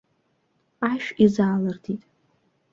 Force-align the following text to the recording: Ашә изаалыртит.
Ашә 0.89 1.09
изаалыртит. 1.27 2.01